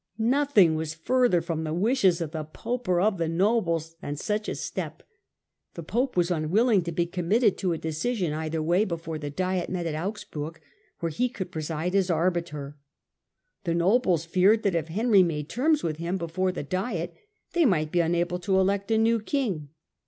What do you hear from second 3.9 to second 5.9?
than such a step. The